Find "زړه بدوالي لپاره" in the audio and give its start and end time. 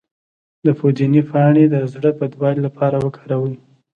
1.93-2.97